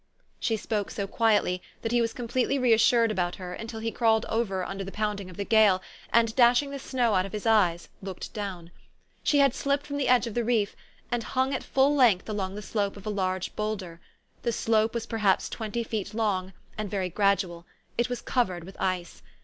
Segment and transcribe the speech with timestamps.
[0.39, 4.25] "She spoke so quietly, that he was completely re assured about her until he crawled
[4.29, 5.79] over under the pounding of the gale,
[6.11, 8.71] and, dashing the snow out of his eyes, looked down.
[9.21, 10.75] She had slipped from the edge of the reef,
[11.11, 14.01] and hung at full length along the slope of a huge bowlder.
[14.41, 19.21] The slope was perhaps twenty feet long, and very gradual: it was covered with ice.